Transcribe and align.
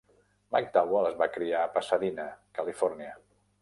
McDowell 0.55 1.11
es 1.11 1.21
va 1.21 1.29
criar 1.37 1.61
a 1.61 1.71
Pasadena, 1.79 2.29
Califòrnia. 2.61 3.19